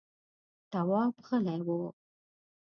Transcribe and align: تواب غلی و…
تواب 0.71 1.13
غلی 1.27 1.59
و… 1.67 1.69